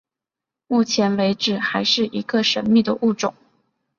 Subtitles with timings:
[0.65, 3.35] 目前为止还是一个神秘的物种。